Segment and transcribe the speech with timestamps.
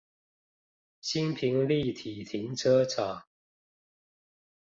[0.99, 3.27] 新平立體停車場